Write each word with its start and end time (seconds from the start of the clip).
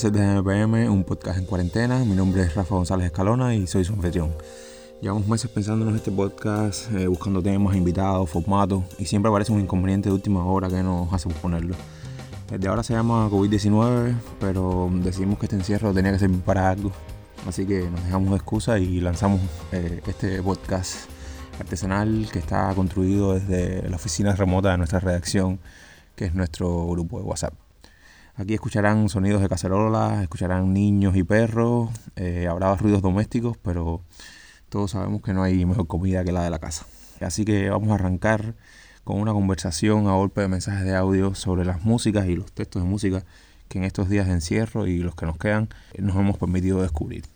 De 0.00 0.40
MPM, 0.40 0.88
un 0.88 1.04
podcast 1.04 1.38
en 1.38 1.44
cuarentena. 1.44 1.98
Mi 1.98 2.14
nombre 2.14 2.40
es 2.40 2.54
Rafa 2.54 2.74
González 2.74 3.04
Escalona 3.04 3.54
y 3.54 3.66
soy 3.66 3.84
su 3.84 3.92
anfitrión. 3.92 4.30
Llevamos 5.02 5.28
meses 5.28 5.50
pensándonos 5.50 5.94
este 5.94 6.10
podcast, 6.10 6.90
eh, 6.92 7.06
buscando 7.06 7.42
temas, 7.42 7.76
invitados, 7.76 8.30
formatos, 8.30 8.82
y 8.98 9.04
siempre 9.04 9.28
aparece 9.28 9.52
un 9.52 9.60
inconveniente 9.60 10.08
de 10.08 10.14
última 10.14 10.42
hora 10.46 10.68
que 10.68 10.82
nos 10.82 11.12
hace 11.12 11.28
ponerlo. 11.28 11.74
Desde 12.50 12.66
ahora 12.66 12.82
se 12.82 12.94
llama 12.94 13.28
COVID-19, 13.28 14.14
pero 14.40 14.88
decidimos 14.90 15.38
que 15.38 15.44
este 15.44 15.56
encierro 15.56 15.92
tenía 15.92 16.12
que 16.12 16.18
servir 16.18 16.40
para 16.40 16.70
algo. 16.70 16.92
Así 17.46 17.66
que 17.66 17.90
nos 17.90 18.02
dejamos 18.02 18.30
de 18.30 18.36
excusa 18.36 18.78
y 18.78 19.00
lanzamos 19.00 19.42
eh, 19.70 20.00
este 20.06 20.42
podcast 20.42 21.10
artesanal 21.60 22.26
que 22.32 22.38
está 22.38 22.74
construido 22.74 23.34
desde 23.34 23.86
la 23.86 23.96
oficina 23.96 24.34
remota 24.34 24.70
de 24.70 24.78
nuestra 24.78 24.98
redacción, 24.98 25.60
que 26.16 26.24
es 26.24 26.34
nuestro 26.34 26.86
grupo 26.86 27.18
de 27.18 27.24
WhatsApp. 27.24 27.52
Aquí 28.40 28.54
escucharán 28.54 29.10
sonidos 29.10 29.42
de 29.42 29.50
cacerolas, 29.50 30.22
escucharán 30.22 30.72
niños 30.72 31.14
y 31.14 31.22
perros, 31.22 31.90
eh, 32.16 32.48
habrá 32.48 32.74
ruidos 32.74 33.02
domésticos, 33.02 33.58
pero 33.58 34.00
todos 34.70 34.92
sabemos 34.92 35.20
que 35.20 35.34
no 35.34 35.42
hay 35.42 35.66
mejor 35.66 35.86
comida 35.86 36.24
que 36.24 36.32
la 36.32 36.42
de 36.42 36.48
la 36.48 36.58
casa. 36.58 36.86
Así 37.20 37.44
que 37.44 37.68
vamos 37.68 37.90
a 37.90 37.96
arrancar 37.96 38.54
con 39.04 39.20
una 39.20 39.34
conversación 39.34 40.08
a 40.08 40.12
golpe 40.12 40.40
de 40.40 40.48
mensajes 40.48 40.86
de 40.86 40.96
audio 40.96 41.34
sobre 41.34 41.66
las 41.66 41.84
músicas 41.84 42.28
y 42.28 42.36
los 42.36 42.50
textos 42.50 42.82
de 42.82 42.88
música 42.88 43.26
que 43.68 43.76
en 43.76 43.84
estos 43.84 44.08
días 44.08 44.26
de 44.26 44.32
encierro 44.32 44.86
y 44.86 45.00
los 45.00 45.14
que 45.14 45.26
nos 45.26 45.36
quedan 45.36 45.68
nos 45.98 46.16
hemos 46.16 46.38
permitido 46.38 46.80
descubrir. 46.80 47.26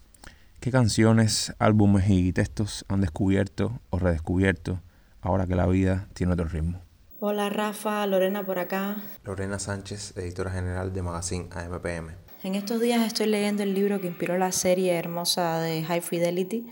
¿Qué 0.60 0.70
canciones, 0.70 1.52
álbumes 1.58 2.08
y 2.08 2.32
textos 2.32 2.86
han 2.88 3.02
descubierto 3.02 3.78
o 3.90 3.98
redescubierto 3.98 4.80
ahora 5.20 5.46
que 5.46 5.54
la 5.54 5.66
vida 5.66 6.08
tiene 6.14 6.32
otro 6.32 6.46
ritmo? 6.46 6.83
Hola 7.26 7.48
Rafa, 7.48 8.06
Lorena 8.06 8.44
por 8.44 8.58
acá. 8.58 8.98
Lorena 9.24 9.58
Sánchez, 9.58 10.14
editora 10.18 10.50
general 10.50 10.92
de 10.92 11.00
Magazine 11.00 11.48
AMPM. 11.52 12.14
En 12.42 12.54
estos 12.54 12.82
días 12.82 13.00
estoy 13.06 13.28
leyendo 13.28 13.62
el 13.62 13.72
libro 13.72 13.98
que 13.98 14.08
inspiró 14.08 14.36
la 14.36 14.52
serie 14.52 14.92
hermosa 14.92 15.58
de 15.58 15.82
High 15.84 16.02
Fidelity. 16.02 16.66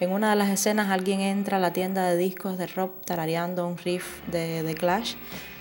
En 0.00 0.12
una 0.12 0.28
de 0.28 0.36
las 0.36 0.50
escenas 0.50 0.90
alguien 0.90 1.20
entra 1.20 1.56
a 1.56 1.60
la 1.60 1.72
tienda 1.72 2.06
de 2.06 2.18
discos 2.18 2.58
de 2.58 2.66
rock 2.66 3.02
tarareando 3.06 3.66
un 3.66 3.78
riff 3.78 4.20
de 4.26 4.62
The 4.62 4.74
Clash 4.74 5.14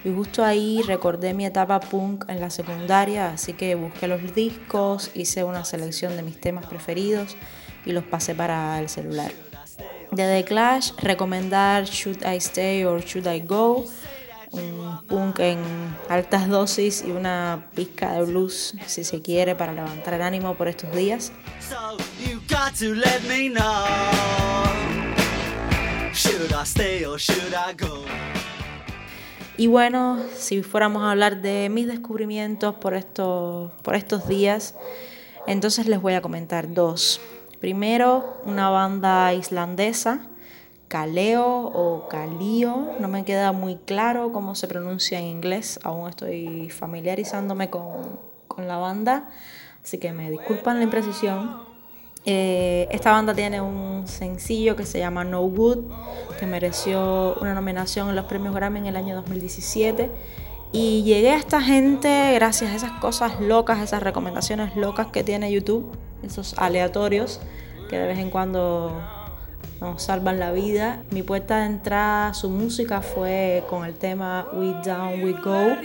y 0.04 0.14
justo 0.14 0.44
ahí 0.44 0.82
recordé 0.86 1.34
mi 1.34 1.46
etapa 1.46 1.80
punk 1.80 2.26
en 2.28 2.42
la 2.42 2.50
secundaria, 2.50 3.30
así 3.30 3.54
que 3.54 3.76
busqué 3.76 4.10
los 4.10 4.36
discos, 4.36 5.10
hice 5.16 5.46
una 5.46 5.64
selección 5.64 6.18
de 6.18 6.22
mis 6.22 6.38
temas 6.38 6.66
preferidos 6.66 7.38
y 7.86 7.94
los 7.94 8.04
pasé 8.04 8.36
para 8.36 8.78
el 8.82 8.90
celular. 8.90 9.32
De 10.12 10.28
The 10.28 10.44
Clash, 10.44 10.92
recomendar 11.02 11.86
Should 11.86 12.24
I 12.24 12.36
Stay 12.36 12.84
or 12.84 13.02
Should 13.02 13.26
I 13.26 13.40
Go, 13.40 13.86
un 14.54 15.00
punk 15.08 15.40
en 15.40 15.60
altas 16.10 16.48
dosis 16.48 17.04
y 17.06 17.12
una 17.12 17.68
pizca 17.76 18.14
de 18.14 18.24
blues, 18.24 18.76
si 18.86 19.04
se 19.04 19.22
quiere, 19.22 19.56
para 19.56 19.74
levantar 19.74 20.14
el 20.14 20.22
ánimo 20.22 20.56
por 20.56 20.68
estos 20.68 20.92
días. 20.96 21.32
Y 29.58 29.68
bueno, 29.68 30.20
si 30.36 30.64
fuéramos 30.64 31.04
a 31.04 31.12
hablar 31.12 31.42
de 31.42 31.70
mis 31.70 31.88
descubrimientos 31.88 32.76
por 32.76 32.94
estos, 32.96 33.72
por 33.84 33.96
estos 33.96 34.28
días, 34.28 34.76
entonces 35.48 35.88
les 35.88 36.02
voy 36.02 36.14
a 36.14 36.22
comentar 36.22 36.74
dos. 36.74 37.22
Primero, 37.60 38.42
una 38.46 38.70
banda 38.70 39.34
islandesa, 39.34 40.28
Kaleo 40.94 41.72
o 41.74 42.08
Kalio, 42.08 42.90
no 43.00 43.08
me 43.08 43.26
queda 43.26 43.52
muy 43.52 43.78
claro 43.78 44.32
cómo 44.32 44.54
se 44.54 44.68
pronuncia 44.68 45.18
en 45.18 45.26
inglés, 45.26 45.80
aún 45.82 46.08
estoy 46.08 46.70
familiarizándome 46.70 47.72
con, 47.72 48.20
con 48.48 48.68
la 48.68 48.78
banda, 48.78 49.28
así 49.84 49.98
que 49.98 50.14
me 50.14 50.30
disculpan 50.30 50.78
la 50.78 50.84
imprecisión. 50.84 51.64
Eh, 52.28 52.88
esta 52.92 53.12
banda 53.12 53.34
tiene 53.34 53.60
un 53.60 54.08
sencillo 54.08 54.76
que 54.76 54.86
se 54.86 55.00
llama 55.00 55.24
No 55.24 55.42
Good, 55.42 55.92
que 56.40 56.46
mereció 56.46 57.40
una 57.42 57.56
nominación 57.56 58.10
en 58.10 58.16
los 58.16 58.26
premios 58.26 58.54
Grammy 58.54 58.78
en 58.78 58.86
el 58.86 58.96
año 58.96 59.16
2017. 59.16 60.12
Y 60.74 61.02
llegué 61.02 61.32
a 61.32 61.38
esta 61.38 61.60
gente 61.60 62.34
gracias 62.36 62.70
a 62.70 62.76
esas 62.76 62.92
cosas 63.00 63.42
locas, 63.42 63.80
esas 63.80 64.04
recomendaciones 64.04 64.76
locas 64.76 65.08
que 65.08 65.24
tiene 65.24 65.52
YouTube 65.52 65.92
esos 66.22 66.56
aleatorios 66.58 67.40
que 67.90 67.98
de 67.98 68.08
vez 68.08 68.20
en 68.20 68.30
cuando 68.30 69.23
nos 69.84 70.04
salvan 70.04 70.40
la 70.40 70.54
vida. 70.54 71.04
Mi 71.12 71.24
puerta 71.24 71.60
de 71.60 71.66
entrada 71.66 72.34
su 72.34 72.50
música 72.50 73.02
fue 73.02 73.66
con 73.70 73.84
el 73.86 73.96
tema 73.96 74.48
We 74.54 74.74
Down 74.82 75.22
We 75.22 75.34
Go. 75.34 75.76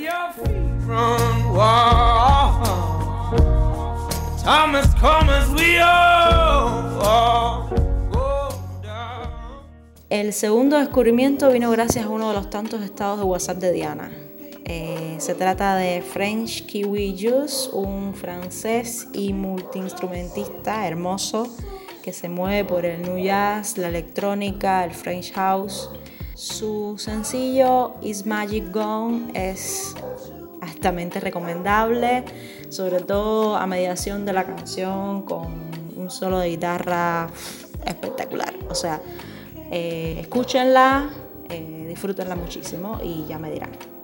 El 10.08 10.32
segundo 10.32 10.78
descubrimiento 10.78 11.50
vino 11.50 11.70
gracias 11.72 12.04
a 12.06 12.08
uno 12.08 12.28
de 12.28 12.34
los 12.34 12.50
tantos 12.50 12.82
estados 12.82 13.18
de 13.18 13.24
WhatsApp 13.24 13.58
de 13.58 13.72
Diana. 13.72 14.12
Eh, 14.64 15.16
se 15.18 15.34
trata 15.34 15.74
de 15.74 16.02
French 16.02 16.66
Kiwi 16.66 17.16
Juice, 17.18 17.70
un 17.72 18.14
francés 18.14 19.08
y 19.12 19.32
multiinstrumentista 19.32 20.86
hermoso 20.86 21.48
se 22.12 22.28
mueve 22.28 22.64
por 22.64 22.84
el 22.84 23.02
new 23.02 23.18
jazz, 23.18 23.78
la 23.78 23.88
electrónica, 23.88 24.84
el 24.84 24.92
French 24.92 25.32
house. 25.32 25.90
Su 26.34 26.94
sencillo 26.98 27.94
Is 28.02 28.26
Magic 28.26 28.72
Gone 28.72 29.30
es 29.34 29.94
altamente 30.60 31.20
recomendable, 31.20 32.24
sobre 32.68 33.00
todo 33.00 33.56
a 33.56 33.66
mediación 33.66 34.24
de 34.24 34.32
la 34.32 34.44
canción 34.44 35.22
con 35.22 35.70
un 35.96 36.10
solo 36.10 36.38
de 36.38 36.50
guitarra 36.50 37.28
espectacular. 37.84 38.54
O 38.68 38.74
sea, 38.74 39.00
eh, 39.70 40.18
escúchenla, 40.20 41.10
eh, 41.48 41.86
disfrútenla 41.88 42.36
muchísimo 42.36 43.00
y 43.02 43.26
ya 43.26 43.38
me 43.38 43.50
dirán. 43.50 43.97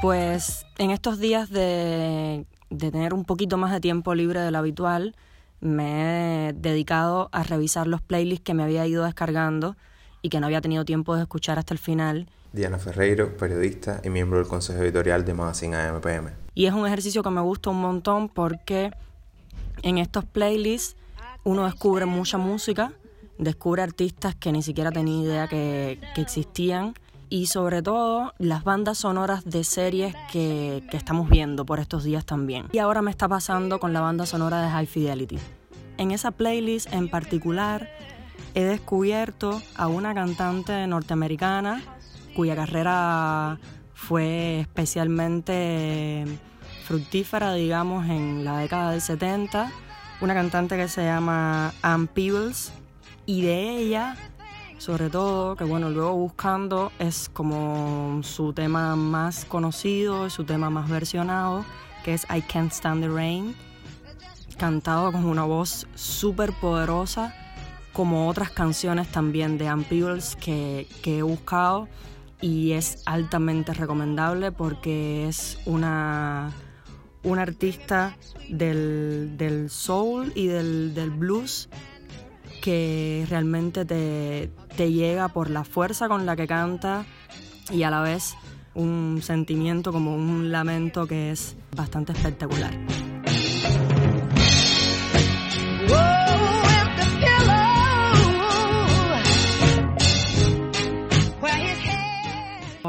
Pues 0.00 0.64
en 0.78 0.90
estos 0.90 1.18
días 1.18 1.50
de, 1.50 2.46
tener 2.70 3.12
un 3.12 3.26
poquito 3.26 3.58
más 3.58 3.70
de 3.70 3.80
tiempo 3.80 4.14
libre 4.14 4.40
de 4.40 4.50
lo 4.50 4.56
habitual, 4.56 5.14
me 5.60 6.48
he 6.48 6.52
dedicado 6.54 7.28
a 7.32 7.42
revisar 7.42 7.86
los 7.86 8.00
playlists 8.00 8.42
que 8.42 8.54
me 8.54 8.62
había 8.62 8.86
ido 8.86 9.04
descargando 9.04 9.76
y 10.22 10.30
que 10.30 10.40
no 10.40 10.46
había 10.46 10.62
tenido 10.62 10.86
tiempo 10.86 11.16
de 11.16 11.22
escuchar 11.22 11.58
hasta 11.58 11.74
el 11.74 11.78
final. 11.78 12.28
Diana 12.54 12.78
Ferreiro, 12.78 13.36
periodista 13.36 14.00
y 14.02 14.08
miembro 14.08 14.38
del 14.38 14.48
consejo 14.48 14.82
editorial 14.82 15.26
de 15.26 15.34
Magazine 15.34 15.76
AMPM. 15.76 16.30
Y 16.54 16.64
es 16.64 16.72
un 16.72 16.86
ejercicio 16.86 17.22
que 17.22 17.30
me 17.30 17.42
gusta 17.42 17.68
un 17.68 17.82
montón 17.82 18.30
porque 18.30 18.92
en 19.82 19.98
estos 19.98 20.24
playlists 20.24 20.96
uno 21.44 21.66
descubre 21.66 22.06
mucha 22.06 22.38
música, 22.38 22.94
descubre 23.36 23.82
artistas 23.82 24.34
que 24.34 24.50
ni 24.50 24.62
siquiera 24.62 24.92
tenía 24.92 25.22
idea 25.22 25.46
que, 25.46 26.00
que 26.14 26.22
existían 26.22 26.94
y 27.30 27.46
sobre 27.46 27.80
todo 27.80 28.34
las 28.38 28.64
bandas 28.64 28.98
sonoras 28.98 29.44
de 29.44 29.64
series 29.64 30.14
que, 30.30 30.82
que, 30.90 30.96
estamos 30.96 31.30
viendo 31.30 31.64
por 31.64 31.78
estos 31.80 32.04
días 32.04 32.26
también. 32.26 32.66
Y 32.72 32.78
ahora 32.78 33.00
me 33.00 33.10
está 33.10 33.28
pasando 33.28 33.80
con 33.80 33.92
la 33.92 34.00
banda 34.00 34.26
sonora 34.26 34.60
de 34.60 34.68
High 34.68 34.86
Fidelity. 34.86 35.38
En 35.96 36.10
esa 36.10 36.32
playlist 36.32 36.92
en 36.92 37.08
particular 37.08 37.88
he 38.54 38.64
descubierto 38.64 39.62
a 39.76 39.86
una 39.86 40.12
cantante 40.12 40.86
norteamericana 40.86 41.82
cuya 42.34 42.56
carrera 42.56 43.58
fue 43.94 44.60
especialmente 44.60 46.24
fructífera, 46.84 47.54
digamos, 47.54 48.08
en 48.08 48.44
la 48.44 48.58
década 48.58 48.90
del 48.90 49.00
70. 49.00 49.70
Una 50.20 50.34
cantante 50.34 50.76
que 50.76 50.88
se 50.88 51.04
llama 51.04 51.72
Ann 51.82 52.08
Peebles 52.08 52.72
y 53.26 53.42
de 53.42 53.76
ella 53.76 54.16
sobre 54.80 55.10
todo, 55.10 55.56
que 55.56 55.64
bueno, 55.64 55.90
luego 55.90 56.14
buscando 56.14 56.90
es 56.98 57.28
como 57.28 58.22
su 58.22 58.54
tema 58.54 58.96
más 58.96 59.44
conocido, 59.44 60.30
su 60.30 60.44
tema 60.44 60.70
más 60.70 60.88
versionado, 60.88 61.66
que 62.02 62.14
es 62.14 62.24
I 62.34 62.40
Can't 62.40 62.72
Stand 62.72 63.02
the 63.02 63.08
Rain, 63.10 63.54
cantado 64.56 65.12
con 65.12 65.26
una 65.26 65.44
voz 65.44 65.86
súper 65.94 66.54
poderosa, 66.54 67.34
como 67.92 68.26
otras 68.26 68.52
canciones 68.52 69.08
también 69.12 69.58
de 69.58 69.68
Ann 69.68 69.84
Peebles 69.84 70.34
que, 70.36 70.88
que 71.02 71.18
he 71.18 71.22
buscado 71.22 71.86
y 72.40 72.72
es 72.72 73.02
altamente 73.04 73.74
recomendable 73.74 74.50
porque 74.50 75.28
es 75.28 75.58
una, 75.66 76.52
una 77.22 77.42
artista 77.42 78.16
del, 78.48 79.36
del 79.36 79.68
soul 79.68 80.32
y 80.34 80.46
del, 80.46 80.94
del 80.94 81.10
blues 81.10 81.68
que 82.60 83.26
realmente 83.28 83.84
te, 83.84 84.50
te 84.76 84.92
llega 84.92 85.28
por 85.28 85.50
la 85.50 85.64
fuerza 85.64 86.08
con 86.08 86.26
la 86.26 86.36
que 86.36 86.46
canta 86.46 87.04
y 87.70 87.82
a 87.82 87.90
la 87.90 88.00
vez 88.00 88.34
un 88.74 89.20
sentimiento 89.22 89.92
como 89.92 90.14
un 90.14 90.52
lamento 90.52 91.06
que 91.06 91.30
es 91.30 91.56
bastante 91.74 92.12
espectacular. 92.12 92.72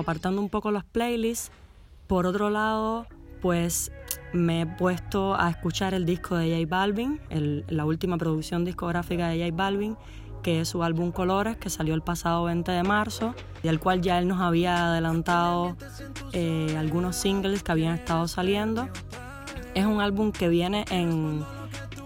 apartando 0.01 0.41
un 0.41 0.49
poco 0.49 0.71
los 0.71 0.83
playlists, 0.83 1.51
por 2.07 2.25
otro 2.25 2.49
lado, 2.49 3.05
pues 3.41 3.91
me 4.33 4.61
he 4.61 4.65
puesto 4.65 5.35
a 5.35 5.49
escuchar 5.49 5.93
el 5.93 6.05
disco 6.05 6.35
de 6.35 6.55
J 6.55 6.65
Balvin, 6.69 7.19
la 7.67 7.85
última 7.85 8.17
producción 8.17 8.63
discográfica 8.63 9.27
de 9.27 9.43
J 9.43 9.55
Balvin, 9.55 9.97
que 10.41 10.61
es 10.61 10.69
su 10.69 10.83
álbum 10.83 11.11
Colores, 11.11 11.57
que 11.57 11.69
salió 11.69 11.93
el 11.93 12.01
pasado 12.01 12.45
20 12.45 12.71
de 12.71 12.83
marzo, 12.83 13.35
al 13.67 13.79
cual 13.79 14.01
ya 14.01 14.19
él 14.19 14.27
nos 14.27 14.41
había 14.41 14.87
adelantado 14.87 15.75
eh, 16.33 16.75
algunos 16.77 17.15
singles 17.15 17.63
que 17.63 17.71
habían 17.71 17.95
estado 17.95 18.27
saliendo. 18.27 18.89
Es 19.75 19.85
un 19.85 20.01
álbum 20.01 20.31
que 20.31 20.49
viene 20.49 20.85
en, 20.89 21.43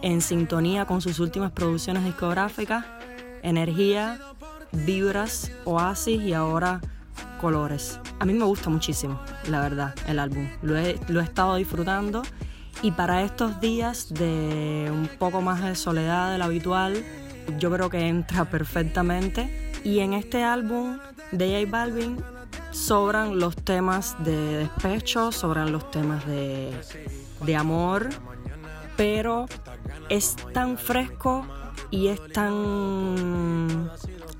en 0.01 0.21
sintonía 0.21 0.85
con 0.85 1.01
sus 1.01 1.19
últimas 1.19 1.51
producciones 1.51 2.03
discográficas, 2.03 2.85
Energía, 3.41 4.19
Vibras, 4.71 5.51
Oasis 5.63 6.21
y 6.21 6.33
ahora 6.33 6.81
Colores. 7.45 7.99
A 8.17 8.25
mí 8.25 8.33
me 8.33 8.43
gusta 8.43 8.71
muchísimo, 8.71 9.21
la 9.49 9.61
verdad, 9.61 9.93
el 10.07 10.17
álbum. 10.17 10.49
Lo 10.63 10.75
he, 10.75 10.99
lo 11.09 11.21
he 11.21 11.23
estado 11.23 11.57
disfrutando 11.57 12.23
y 12.81 12.89
para 12.89 13.21
estos 13.21 13.61
días 13.61 14.11
de 14.11 14.89
un 14.91 15.07
poco 15.19 15.43
más 15.43 15.61
de 15.61 15.75
soledad 15.75 16.31
de 16.31 16.39
lo 16.39 16.45
habitual, 16.45 17.05
yo 17.59 17.69
creo 17.71 17.91
que 17.91 18.07
entra 18.07 18.45
perfectamente. 18.49 19.71
Y 19.83 19.99
en 19.99 20.13
este 20.13 20.43
álbum 20.43 20.97
de 21.31 21.59
J 21.59 21.69
Balvin 21.69 22.17
sobran 22.71 23.37
los 23.37 23.55
temas 23.55 24.15
de 24.25 24.57
despecho, 24.57 25.31
sobran 25.31 25.71
los 25.71 25.91
temas 25.91 26.25
de, 26.25 26.73
de 27.45 27.55
amor, 27.55 28.09
pero 28.97 29.45
es 30.09 30.35
tan 30.51 30.79
fresco 30.79 31.45
y 31.91 32.07
es 32.07 32.19
tan, 32.33 33.91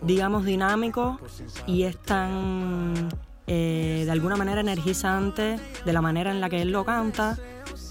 digamos, 0.06 0.46
dinámico 0.46 1.19
y 1.66 1.84
es 1.84 1.98
tan, 1.98 3.10
eh, 3.48 4.04
de 4.06 4.12
alguna 4.12 4.36
manera, 4.36 4.62
energizante 4.62 5.60
de 5.86 5.94
la 5.94 6.02
manera 6.02 6.31
en 6.31 6.42
la 6.42 6.50
que 6.50 6.62
él 6.62 6.72
lo 6.72 6.86
canta, 6.86 7.38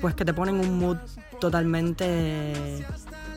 pues 0.01 0.15
que 0.15 0.25
te 0.25 0.33
ponen 0.33 0.61
un 0.61 0.79
mood 0.79 0.97
totalmente 1.41 2.85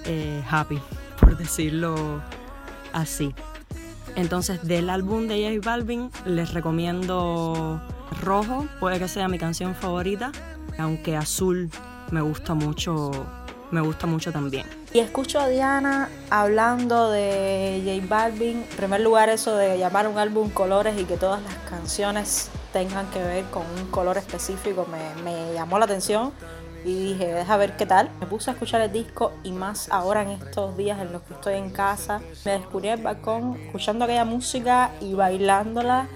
eh, 0.06 0.44
happy 0.50 0.80
por 1.20 1.38
decirlo 1.38 2.22
así. 2.94 3.34
Entonces, 4.16 4.64
del 4.64 4.90
álbum 4.90 5.28
de 5.28 5.56
J 5.56 5.70
Balvin 5.70 6.10
les 6.26 6.54
recomiendo 6.54 7.82
Rojo, 8.24 8.68
puede 8.80 8.98
que 9.00 9.08
sea 9.08 9.28
mi 9.28 9.38
canción 9.38 9.76
favorita, 9.76 10.32
aunque 10.80 11.16
Azul 11.16 11.70
me 12.12 12.22
gusta 12.22 12.54
mucho, 12.54 13.12
me 13.72 13.82
gusta 13.82 14.08
mucho 14.08 14.32
también. 14.32 14.66
Y 14.94 15.00
escucho 15.00 15.40
a 15.40 15.48
Diana 15.48 16.10
hablando 16.30 17.12
de 17.12 17.82
J 17.84 18.08
Balvin, 18.08 18.66
en 18.70 18.78
primer 18.78 19.02
lugar 19.02 19.30
eso 19.30 19.56
de 19.56 19.78
llamar 19.78 20.08
un 20.08 20.18
álbum 20.18 20.50
colores 20.50 21.00
y 21.00 21.06
que 21.06 21.18
todas 21.18 21.42
las 21.44 21.56
canciones 21.70 22.50
tengan 22.74 23.10
que 23.12 23.22
ver 23.22 23.46
con 23.46 23.64
un 23.80 23.88
color 23.92 24.18
específico 24.18 24.88
me, 24.92 25.24
me 25.24 25.54
llamó 25.54 25.80
la 25.80 25.86
atención 25.86 26.32
y 26.88 27.14
dije, 27.14 27.34
deja 27.34 27.58
ver 27.58 27.76
qué 27.76 27.86
tal. 27.86 28.10
Me 28.20 28.28
puse 28.28 28.50
a 28.50 28.54
escuchar 28.54 28.82
el 28.82 28.92
disco 28.92 29.34
y 29.44 29.52
más 29.52 29.90
ahora 29.92 30.22
en 30.22 30.30
estos 30.30 30.78
días 30.78 31.00
en 31.02 31.12
los 31.12 31.22
que 31.24 31.34
estoy 31.34 31.56
en 31.56 31.70
casa, 31.70 32.22
me 32.46 32.52
descubrí 32.52 32.88
el 32.88 33.02
balcón 33.02 33.60
escuchando 33.66 34.06
aquella 34.06 34.26
música 34.26 34.92
y 35.02 35.14
bailándola. 35.14 36.08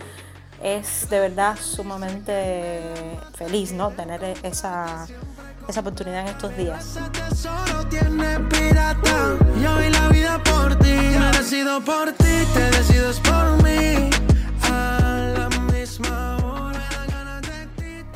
Es 0.64 1.10
de 1.10 1.20
verdad 1.20 1.58
sumamente 1.60 2.82
feliz, 3.34 3.74
¿no? 3.74 3.90
Tener 3.90 4.24
esa, 4.44 5.08
esa 5.68 5.80
oportunidad 5.80 6.22
en 6.22 6.28
estos 6.28 6.58
días. 6.58 6.98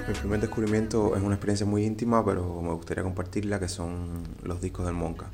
Mi 0.08 0.14
primer 0.14 0.40
descubrimiento 0.40 1.16
es 1.16 1.24
una 1.24 1.36
experiencia 1.36 1.66
muy 1.66 1.86
íntima, 1.86 2.24
pero 2.24 2.62
me 2.62 2.74
gustaría 2.74 3.04
compartirla, 3.04 3.60
que 3.60 3.68
son 3.68 4.24
los 4.44 4.62
discos 4.62 4.86
del 4.86 4.96
Monca. 4.96 5.32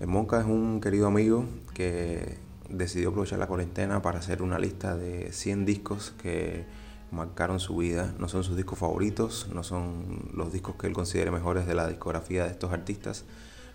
El 0.00 0.06
Monca 0.06 0.40
es 0.40 0.46
un 0.46 0.80
querido 0.80 1.06
amigo 1.06 1.44
que 1.74 2.38
decidió 2.68 3.10
aprovechar 3.10 3.38
la 3.38 3.46
cuarentena 3.46 4.02
para 4.02 4.18
hacer 4.18 4.42
una 4.42 4.58
lista 4.58 4.96
de 4.96 5.32
100 5.32 5.64
discos 5.64 6.14
que 6.20 6.66
marcaron 7.10 7.60
su 7.60 7.76
vida. 7.76 8.14
No 8.18 8.28
son 8.28 8.44
sus 8.44 8.56
discos 8.56 8.78
favoritos, 8.78 9.48
no 9.52 9.62
son 9.62 10.30
los 10.34 10.52
discos 10.52 10.76
que 10.76 10.86
él 10.86 10.92
considere 10.92 11.30
mejores 11.30 11.66
de 11.66 11.74
la 11.74 11.88
discografía 11.88 12.44
de 12.44 12.50
estos 12.50 12.72
artistas, 12.72 13.24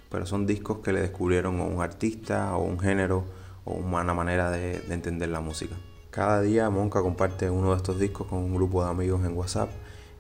pero 0.10 0.26
son 0.26 0.46
discos 0.46 0.80
que 0.80 0.94
le 0.94 1.02
descubrieron 1.02 1.60
a 1.60 1.64
un 1.64 1.82
artista 1.82 2.56
o 2.56 2.64
un 2.64 2.80
género 2.80 3.26
o 3.66 3.74
una 3.74 4.14
manera 4.14 4.52
de, 4.52 4.80
de 4.80 4.94
entender 4.94 5.30
la 5.30 5.40
música. 5.40 5.76
Cada 6.12 6.42
día 6.42 6.70
Monca 6.70 7.02
comparte 7.02 7.50
uno 7.50 7.72
de 7.72 7.78
estos 7.78 8.00
discos 8.00 8.28
con 8.28 8.40
un 8.40 8.54
grupo 8.54 8.84
de 8.84 8.92
amigos 8.92 9.26
en 9.26 9.36
WhatsApp 9.36 9.70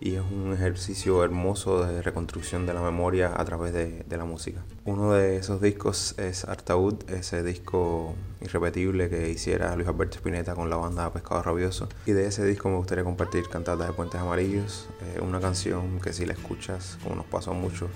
y 0.03 0.15
es 0.15 0.21
un 0.21 0.51
ejercicio 0.51 1.23
hermoso 1.23 1.85
de 1.85 2.01
reconstrucción 2.01 2.65
de 2.65 2.73
la 2.73 2.81
memoria 2.81 3.31
a 3.33 3.45
través 3.45 3.71
de, 3.71 4.03
la 4.09 4.25
música. 4.25 4.61
Uno 4.83 5.13
de 5.13 5.37
esos 5.37 5.61
discos 5.61 6.13
es 6.19 6.43
Artaud, 6.43 7.09
ese 7.09 7.41
disco 7.41 8.13
irrepetible 8.41 9.09
que 9.09 9.29
hiciera 9.29 9.73
Luis 9.77 9.87
Alberto 9.87 10.17
Spinetta 10.17 10.55
con 10.55 10.69
la 10.69 10.75
banda 10.75 11.11
Pescado 11.13 11.41
Rabioso. 11.41 11.87
Y 12.05 12.11
de 12.11 12.27
ese 12.27 12.45
disco 12.45 12.67
me 12.67 12.75
gustaría 12.75 13.05
compartir 13.05 13.47
Cantatas 13.47 13.87
de 13.87 13.93
Puentes 13.93 14.19
Amarillos, 14.19 14.89
eh, 15.01 15.21
una 15.21 15.39
canción 15.39 16.01
que 16.01 16.11
si 16.11 16.25
la 16.25 16.33
escuchas, 16.33 16.97
como 17.01 17.15
nos 17.15 17.25
pasó 17.25 17.53
mucho 17.53 17.87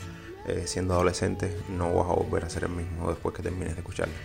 eh, 0.47 0.63
siendo 0.65 0.93
adolescentes, 0.93 1.53
no 1.77 1.93
vas 1.93 2.09
a 2.09 2.13
volver 2.13 2.45
a 2.45 2.49
ser 2.49 2.63
el 2.63 2.69
mismo 2.69 3.09
después 3.09 3.35
que 3.35 3.43
termines 3.43 3.73
de 3.73 3.81
escucharla. 3.81 4.15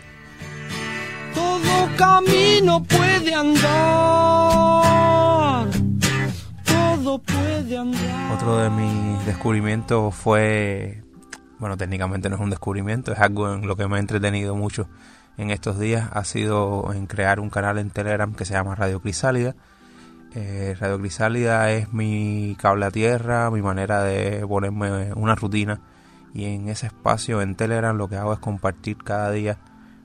Todo 1.34 1.96
camino 1.96 2.80
puede 2.84 3.34
andar 3.34 4.52
otro 7.04 8.58
de 8.58 8.70
mis 8.70 9.26
descubrimientos 9.26 10.14
fue, 10.14 11.02
bueno, 11.58 11.76
técnicamente 11.76 12.28
no 12.28 12.36
es 12.36 12.40
un 12.40 12.50
descubrimiento, 12.50 13.12
es 13.12 13.18
algo 13.18 13.52
en 13.52 13.66
lo 13.66 13.76
que 13.76 13.88
me 13.88 13.96
he 13.96 14.00
entretenido 14.00 14.54
mucho 14.54 14.88
en 15.36 15.50
estos 15.50 15.78
días, 15.78 16.08
ha 16.12 16.24
sido 16.24 16.92
en 16.92 17.06
crear 17.06 17.40
un 17.40 17.50
canal 17.50 17.78
en 17.78 17.90
Telegram 17.90 18.32
que 18.34 18.44
se 18.44 18.54
llama 18.54 18.74
Radio 18.74 19.00
Crisálida. 19.00 19.56
Eh, 20.34 20.76
Radio 20.78 20.98
Crisálida 20.98 21.70
es 21.72 21.92
mi 21.92 22.56
cable 22.60 22.86
a 22.86 22.90
tierra, 22.90 23.50
mi 23.50 23.62
manera 23.62 24.02
de 24.02 24.46
ponerme 24.46 25.12
una 25.14 25.34
rutina 25.34 25.80
y 26.34 26.44
en 26.44 26.68
ese 26.68 26.86
espacio 26.86 27.42
en 27.42 27.56
Telegram 27.56 27.96
lo 27.96 28.08
que 28.08 28.16
hago 28.16 28.32
es 28.32 28.38
compartir 28.38 28.96
cada 28.98 29.30
día 29.30 29.58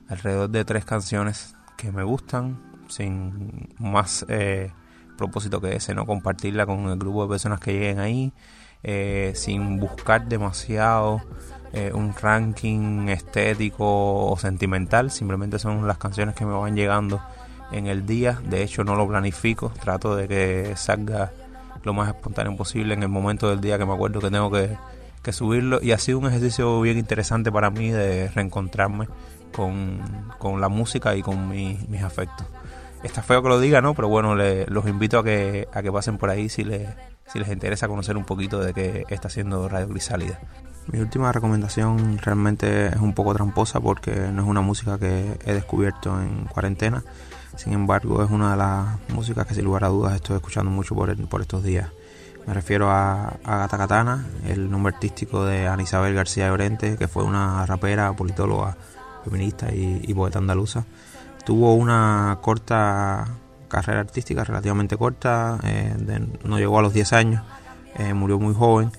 alrededor 0.08 0.50
de 0.50 0.64
tres 0.64 0.84
canciones 0.84 1.54
que 1.76 1.92
me 1.92 2.02
gustan 2.02 2.58
sin 2.88 3.68
más 3.78 4.26
eh, 4.28 4.72
propósito 5.18 5.60
que 5.60 5.76
ese, 5.76 5.94
¿no? 5.94 6.06
Compartirla 6.06 6.64
con 6.64 6.88
el 6.88 6.98
grupo 6.98 7.24
de 7.24 7.28
personas 7.28 7.60
que 7.60 7.72
lleguen 7.72 7.98
ahí, 7.98 8.32
eh, 8.82 9.32
sin 9.34 9.78
buscar 9.78 10.26
demasiado 10.26 11.20
eh, 11.74 11.90
un 11.92 12.14
ranking 12.14 13.08
estético 13.08 14.30
o 14.30 14.38
sentimental, 14.38 15.10
simplemente 15.10 15.58
son 15.58 15.86
las 15.86 15.98
canciones 15.98 16.34
que 16.34 16.46
me 16.46 16.52
van 16.52 16.74
llegando 16.74 17.20
en 17.70 17.86
el 17.86 18.06
día, 18.06 18.40
de 18.48 18.62
hecho 18.62 18.84
no 18.84 18.96
lo 18.96 19.06
planifico, 19.06 19.70
trato 19.78 20.16
de 20.16 20.26
que 20.26 20.72
salga 20.76 21.32
lo 21.82 21.92
más 21.92 22.08
espontáneo 22.08 22.56
posible 22.56 22.94
en 22.94 23.02
el 23.02 23.10
momento 23.10 23.50
del 23.50 23.60
día 23.60 23.76
que 23.76 23.84
me 23.84 23.92
acuerdo 23.92 24.20
que 24.20 24.30
tengo 24.30 24.50
que, 24.50 24.78
subirlo 25.30 25.78
y 25.82 25.92
ha 25.92 25.98
sido 25.98 26.20
un 26.20 26.26
ejercicio 26.26 26.80
bien 26.80 26.96
interesante 26.96 27.52
para 27.52 27.68
mí 27.68 27.90
de 27.90 28.28
reencontrarme 28.28 29.08
con, 29.52 30.00
la 30.58 30.70
música 30.70 31.14
y 31.16 31.20
con 31.20 31.50
mis 31.50 32.02
afectos. 32.02 32.46
Está 33.02 33.22
feo 33.22 33.42
que 33.42 33.48
lo 33.48 33.60
diga, 33.60 33.80
¿no? 33.80 33.94
Pero 33.94 34.08
bueno, 34.08 34.34
los 34.34 34.86
invito 34.86 35.18
a 35.18 35.24
que, 35.24 35.68
a 35.72 35.82
que 35.82 35.92
pasen 35.92 36.18
por 36.18 36.30
ahí 36.30 36.48
si, 36.48 36.64
les, 36.64 36.88
si 37.32 37.38
les 37.38 37.48
interesa 37.48 37.86
conocer 37.86 38.16
un 38.16 38.24
poquito 38.24 38.60
de 38.60 38.74
qué 38.74 39.04
está 39.08 39.28
haciendo 39.28 39.68
Radio 39.68 39.88
Grisálida. 39.88 40.40
Mi 40.90 41.00
última 41.00 41.30
recomendación 41.30 42.18
realmente 42.18 42.86
es 42.86 42.96
un 42.96 43.12
poco 43.12 43.34
tramposa 43.34 43.78
porque 43.78 44.10
no 44.32 44.42
es 44.42 44.48
una 44.48 44.62
música 44.62 44.98
que 44.98 45.38
he 45.44 45.52
descubierto 45.52 46.20
en 46.20 46.46
cuarentena. 46.46 47.04
Sin 47.56 47.72
embargo, 47.72 48.22
es 48.24 48.30
una 48.30 48.52
de 48.52 48.56
las 48.56 49.10
músicas 49.10 49.46
que 49.46 49.54
sin 49.54 49.64
lugar 49.64 49.84
a 49.84 49.88
dudas 49.88 50.14
estoy 50.14 50.36
escuchando 50.36 50.70
mucho 50.70 50.94
por, 50.94 51.14
por 51.28 51.40
estos 51.40 51.62
días. 51.62 51.90
Me 52.46 52.54
refiero 52.54 52.90
a, 52.90 53.36
a 53.44 53.58
Gata 53.58 53.76
Katana, 53.76 54.26
el 54.46 54.70
nombre 54.70 54.94
artístico 54.94 55.44
de 55.44 55.68
Ana 55.68 55.82
Isabel 55.82 56.14
García 56.14 56.48
Llorente, 56.48 56.96
que 56.96 57.06
fue 57.06 57.22
una 57.22 57.66
rapera, 57.66 58.12
politóloga, 58.14 58.76
feminista 59.24 59.70
y, 59.70 60.00
y 60.02 60.14
poeta 60.14 60.38
andaluza 60.38 60.84
Tuvo 61.44 61.74
una 61.74 62.38
corta 62.40 63.26
carrera 63.68 64.00
artística, 64.00 64.42
relativamente 64.44 64.96
corta, 64.96 65.58
eh, 65.62 65.94
no 66.44 66.58
llegó 66.58 66.78
a 66.78 66.82
los 66.82 66.92
10 66.92 67.12
años, 67.12 67.42
eh, 67.96 68.14
murió 68.14 68.38
muy 68.38 68.54
joven, 68.54 68.90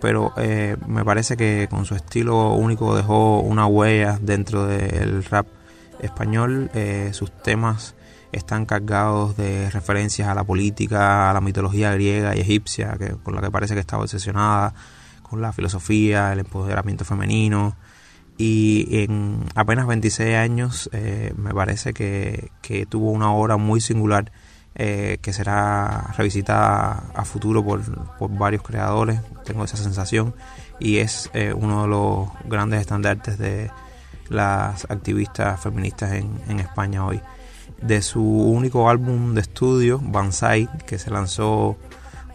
pero 0.00 0.32
eh, 0.36 0.76
me 0.86 1.04
parece 1.04 1.36
que 1.36 1.66
con 1.68 1.84
su 1.84 1.94
estilo 1.94 2.52
único 2.52 2.94
dejó 2.94 3.40
una 3.40 3.66
huella 3.66 4.18
dentro 4.20 4.66
del 4.66 5.24
rap 5.24 5.46
español. 6.00 6.70
sus 7.12 7.32
temas 7.42 7.94
están 8.30 8.66
cargados 8.66 9.36
de 9.36 9.70
referencias 9.70 10.28
a 10.28 10.34
la 10.34 10.44
política, 10.44 11.30
a 11.30 11.34
la 11.34 11.40
mitología 11.40 11.92
griega 11.94 12.36
y 12.36 12.40
egipcia, 12.40 12.96
que, 12.98 13.16
con 13.22 13.34
la 13.34 13.40
que 13.40 13.50
parece 13.50 13.74
que 13.74 13.80
estaba 13.80 14.02
obsesionada, 14.02 14.74
con 15.22 15.42
la 15.42 15.52
filosofía, 15.52 16.32
el 16.32 16.40
empoderamiento 16.40 17.04
femenino, 17.04 17.74
y 18.38 19.02
en 19.02 19.44
apenas 19.56 19.88
26 19.88 20.36
años 20.36 20.88
eh, 20.92 21.34
me 21.36 21.52
parece 21.52 21.92
que, 21.92 22.52
tuvo 22.88 23.10
una 23.10 23.32
obra 23.32 23.56
muy 23.56 23.80
singular 23.80 24.30
eh, 24.76 25.18
que 25.20 25.32
será 25.32 26.14
revisitada 26.16 27.10
a 27.14 27.24
futuro 27.24 27.64
por, 27.64 27.82
varios 28.30 28.62
creadores, 28.62 29.20
tengo 29.44 29.64
esa 29.64 29.76
sensación, 29.76 30.34
y 30.78 30.98
es 30.98 31.30
eh, 31.34 31.52
uno 31.52 31.82
de 31.82 31.88
los 31.88 32.28
grandes 32.44 32.80
estandartes 32.80 33.38
de 33.38 33.72
las 34.28 34.84
activistas 34.88 35.60
feministas 35.60 36.12
en, 36.12 36.40
en 36.48 36.60
España 36.60 37.04
hoy. 37.04 37.20
De 37.82 38.02
su 38.02 38.22
único 38.22 38.88
álbum 38.88 39.34
de 39.34 39.40
estudio, 39.40 40.00
Banzai, 40.00 40.68
que 40.86 40.98
se 40.98 41.10
lanzó 41.10 41.76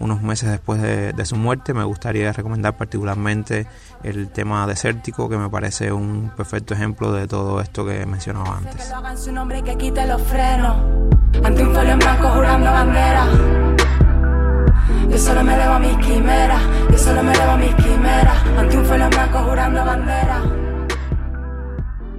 unos 0.03 0.21
meses 0.21 0.49
después 0.49 0.81
de, 0.81 1.25
su 1.25 1.35
muerte. 1.37 1.73
Me 1.73 1.83
gustaría 1.83 2.31
recomendar 2.33 2.77
particularmente 2.77 3.67
el 4.03 4.29
tema 4.29 4.67
desértico, 4.67 5.29
que 5.29 5.37
me 5.37 5.49
parece 5.49 5.91
un 5.91 6.31
perfecto 6.35 6.73
ejemplo 6.73 7.13
de 7.13 7.27
todo 7.27 7.61
esto 7.61 7.85
que 7.85 8.05
mencionaba 8.05 8.57
antes. 8.57 8.91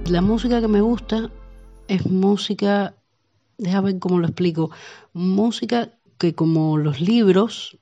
La 0.05 0.21
música 0.21 0.61
que 0.61 0.67
me 0.67 0.81
gusta 0.81 1.29
es 1.87 2.05
música, 2.05 2.93
déjame 3.57 3.93
ver 3.93 3.99
cómo 3.99 4.19
lo 4.19 4.27
explico, 4.27 4.71
música 5.13 5.89
que 6.17 6.33
como 6.33 6.77
los 6.77 7.01
libros 7.01 7.77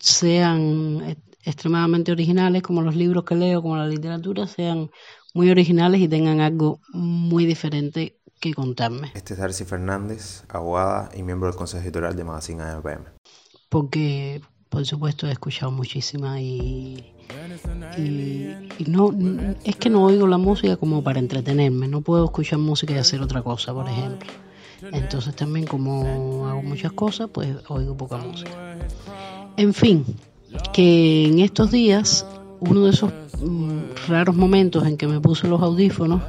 sean 0.00 1.16
extremadamente 1.44 2.12
originales, 2.12 2.62
como 2.62 2.82
los 2.82 2.96
libros 2.96 3.24
que 3.24 3.34
leo, 3.34 3.62
como 3.62 3.76
la 3.76 3.86
literatura, 3.86 4.46
sean 4.46 4.90
muy 5.34 5.50
originales 5.50 6.00
y 6.00 6.08
tengan 6.08 6.40
algo 6.40 6.80
muy 6.92 7.44
diferente 7.44 8.18
que 8.40 8.54
contarme. 8.54 9.10
Este 9.14 9.34
es 9.34 9.40
Darcy 9.40 9.64
Fernández, 9.64 10.44
abogada 10.48 11.10
y 11.14 11.22
miembro 11.22 11.48
del 11.48 11.56
Consejo 11.56 11.82
Editorial 11.82 12.16
de 12.16 12.24
Magazine 12.24 12.62
AMPM. 12.62 13.04
Porque, 13.68 14.40
por 14.68 14.84
supuesto, 14.86 15.26
he 15.26 15.32
escuchado 15.32 15.72
muchísima 15.72 16.40
y, 16.40 17.14
y, 17.98 18.84
no, 18.86 19.12
es 19.64 19.76
que 19.76 19.90
no 19.90 20.04
oigo 20.04 20.26
la 20.26 20.38
música 20.38 20.76
como 20.76 21.02
para 21.02 21.18
entretenerme, 21.18 21.88
no 21.88 22.02
puedo 22.02 22.24
escuchar 22.24 22.58
música 22.58 22.94
y 22.94 22.98
hacer 22.98 23.20
otra 23.20 23.42
cosa, 23.42 23.72
por 23.72 23.88
ejemplo. 23.88 24.30
Entonces 24.92 25.34
también 25.34 25.66
como 25.66 26.46
hago 26.46 26.62
muchas 26.62 26.92
cosas, 26.92 27.28
pues 27.32 27.56
oigo 27.68 27.96
poca 27.96 28.18
música. 28.18 28.50
En 29.56 29.72
fin, 29.72 30.04
que 30.72 31.26
en 31.26 31.38
estos 31.38 31.70
días, 31.70 32.26
uno 32.60 32.84
de 32.84 32.90
esos 32.90 33.12
mm, 33.40 34.08
raros 34.08 34.36
momentos 34.36 34.86
en 34.86 34.96
que 34.96 35.06
me 35.06 35.20
puse 35.20 35.48
los 35.48 35.62
audífonos, 35.62 36.22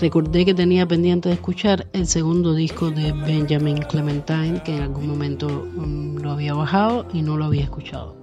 recordé 0.00 0.44
que 0.44 0.54
tenía 0.54 0.86
pendiente 0.86 1.28
de 1.28 1.34
escuchar 1.34 1.86
el 1.92 2.06
segundo 2.06 2.54
disco 2.54 2.90
de 2.90 3.12
Benjamin 3.12 3.78
Clementine, 3.78 4.62
que 4.64 4.76
en 4.76 4.82
algún 4.82 5.08
momento 5.08 5.48
mm, 5.48 6.18
lo 6.18 6.32
había 6.32 6.54
bajado 6.54 7.06
y 7.12 7.22
no 7.22 7.36
lo 7.36 7.46
había 7.46 7.64
escuchado, 7.64 8.16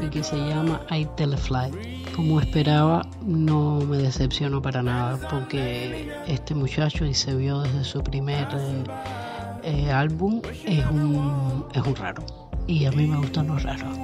y 0.00 0.08
que 0.08 0.22
se 0.22 0.36
llama 0.36 0.82
I 0.90 1.06
Telefly 1.16 2.01
como 2.14 2.40
esperaba, 2.40 3.06
no 3.24 3.80
me 3.80 3.98
decepcionó 3.98 4.60
para 4.60 4.82
nada, 4.82 5.18
porque 5.30 6.12
este 6.26 6.54
muchacho, 6.54 7.04
y 7.04 7.14
se 7.14 7.34
vio 7.34 7.60
desde 7.60 7.84
su 7.84 8.02
primer 8.02 8.48
eh, 8.52 8.84
eh, 9.64 9.90
álbum, 9.90 10.40
es 10.64 10.84
un, 10.86 11.64
es 11.74 11.82
un 11.82 11.96
raro. 11.96 12.24
Y 12.66 12.84
a 12.84 12.92
mí 12.92 13.06
me 13.06 13.16
gustan 13.16 13.48
los 13.48 13.62
raros. 13.62 13.98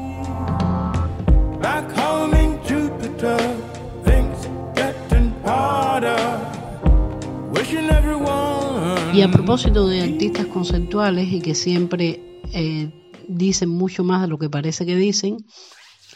Y 9.12 9.23
a 9.23 9.31
propósito 9.31 9.87
de 9.88 10.03
artistas 10.03 10.47
conceptuales 10.47 11.33
y 11.33 11.41
que 11.41 11.55
siempre 11.55 12.41
eh, 12.53 12.91
dicen 13.27 13.69
mucho 13.69 14.05
más 14.05 14.23
de 14.23 14.29
lo 14.29 14.38
que 14.38 14.49
parece 14.49 14.87
que 14.87 14.97
dicen, 14.97 15.38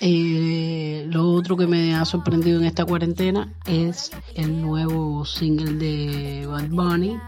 eh, 0.04 1.06
lo 1.08 1.30
otro 1.30 1.56
que 1.56 1.68
me 1.68 1.94
ha 1.94 2.04
sorprendido 2.04 2.58
en 2.58 2.66
esta 2.66 2.84
cuarentena 2.84 3.52
es 3.66 4.10
el 4.34 4.60
nuevo 4.60 5.24
single 5.24 5.74
de 5.74 6.44
Bad 6.44 6.70
Bunny, 6.70 7.20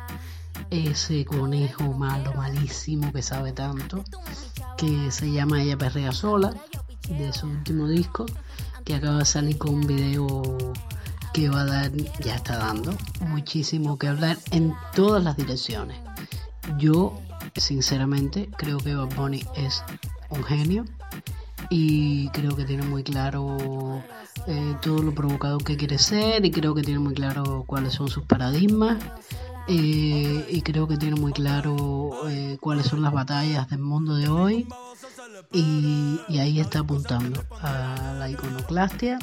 ese 0.71 1.25
conejo 1.25 1.93
malo, 1.93 2.35
malísimo 2.35 3.13
que 3.13 3.23
sabe 3.23 3.53
tanto, 3.53 4.03
que 4.77 5.13
se 5.13 5.31
llama 5.31 5.63
Ella 5.63 5.79
Perrea 5.79 6.11
Sola, 6.11 6.53
de 7.09 7.33
su 7.33 7.47
último 7.47 7.87
disco, 7.87 8.27
que 8.85 8.97
acaba 8.97 9.19
de 9.19 9.25
salir 9.25 9.57
con 9.57 9.75
un 9.75 9.87
video 9.87 10.43
que 11.33 11.49
va 11.49 11.61
a 11.61 11.67
dar, 11.67 11.93
ya 12.25 12.35
está 12.35 12.59
dando, 12.59 12.93
muchísimo 13.21 13.99
que 13.99 14.09
hablar 14.09 14.37
en 14.51 14.75
todas 14.97 15.23
las 15.23 15.37
direcciones. 15.37 15.97
Yo, 16.79 17.21
sinceramente, 17.55 18.51
creo 18.57 18.79
que 18.79 18.97
Bad 18.97 19.15
Bunny 19.15 19.45
es 19.55 19.85
un 20.29 20.43
genio 20.43 20.85
y 21.71 22.29
creo 22.29 22.57
que 22.57 22.65
tiene 22.65 22.85
muy 22.85 23.03
claro 23.03 24.03
eh, 24.47 24.77
todo 24.83 25.03
lo 25.03 25.15
provocado 25.15 25.59
que 25.59 25.77
quiere 25.77 25.99
ser 25.99 26.45
y 26.45 26.51
creo 26.51 26.75
que 26.75 26.83
tiene 26.83 27.01
muy 27.01 27.15
claro 27.15 27.65
cuáles 27.67 27.95
son 27.95 28.09
sus 28.09 28.25
paradigmas 28.25 29.03
eh, 29.69 30.47
y 30.51 30.63
creo 30.63 30.87
que 30.87 30.97
tiene 30.97 31.17
muy 31.17 31.33
claro 31.33 32.29
eh, 32.29 32.59
cuáles 32.61 32.87
son 32.87 33.03
las 33.03 33.13
batallas 33.13 33.69
del 33.71 33.81
mundo 33.81 34.17
de 34.17 34.29
hoy 34.29 34.69
y, 35.53 36.19
ahí 36.39 36.61
está 36.61 36.81
apuntando 36.81 37.45
a 37.61 38.17
la 38.19 38.29
iconoclastia 38.29 39.19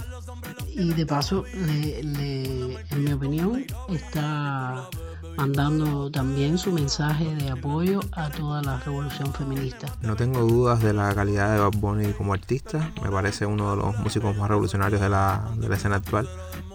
y 0.69 0.93
de 0.93 1.05
paso, 1.05 1.43
en 1.47 3.03
mi 3.03 3.11
opinión, 3.11 3.65
está 3.89 4.89
mandando 5.37 6.09
también 6.11 6.57
su 6.57 6.71
mensaje 6.71 7.35
de 7.35 7.49
apoyo 7.51 7.99
a 8.11 8.29
toda 8.29 8.61
la 8.61 8.79
revolución 8.79 9.33
feminista. 9.33 9.87
No 10.01 10.15
tengo 10.15 10.41
dudas 10.41 10.81
de 10.81 10.93
la 10.93 11.13
calidad 11.13 11.53
de 11.53 11.59
Bad 11.59 11.73
Bunny 11.77 12.13
como 12.13 12.33
artista, 12.33 12.91
me 13.01 13.09
parece 13.09 13.45
uno 13.45 13.71
de 13.71 13.77
los 13.77 13.97
músicos 13.99 14.35
más 14.35 14.49
revolucionarios 14.49 15.01
de 15.01 15.09
la, 15.09 15.49
de 15.55 15.69
la 15.69 15.75
escena 15.75 15.97
actual, 15.97 16.27